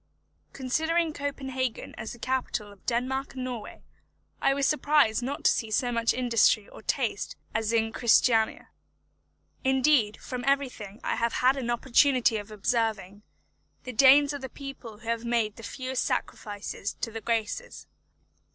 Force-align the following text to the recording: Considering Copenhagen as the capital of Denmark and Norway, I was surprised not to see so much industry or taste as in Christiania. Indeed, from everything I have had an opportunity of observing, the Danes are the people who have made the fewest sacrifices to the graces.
Considering 0.51 1.13
Copenhagen 1.13 1.93
as 1.95 2.11
the 2.13 2.17
capital 2.17 2.71
of 2.71 2.83
Denmark 2.87 3.35
and 3.35 3.43
Norway, 3.43 3.83
I 4.41 4.51
was 4.51 4.65
surprised 4.65 5.21
not 5.21 5.43
to 5.43 5.51
see 5.51 5.69
so 5.69 5.91
much 5.91 6.11
industry 6.11 6.67
or 6.67 6.81
taste 6.81 7.35
as 7.53 7.71
in 7.71 7.91
Christiania. 7.93 8.69
Indeed, 9.63 10.17
from 10.17 10.43
everything 10.47 10.99
I 11.03 11.17
have 11.17 11.33
had 11.33 11.55
an 11.55 11.69
opportunity 11.69 12.37
of 12.37 12.49
observing, 12.49 13.21
the 13.83 13.93
Danes 13.93 14.33
are 14.33 14.39
the 14.39 14.49
people 14.49 14.97
who 14.97 15.07
have 15.07 15.23
made 15.23 15.55
the 15.57 15.61
fewest 15.61 16.03
sacrifices 16.03 16.95
to 16.95 17.11
the 17.11 17.21
graces. 17.21 17.85